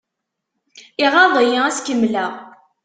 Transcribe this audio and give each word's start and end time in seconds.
Iɣaḍ-iyi 1.05 1.57
ad 1.65 1.71
as-kemmkeɣ. 1.73 2.31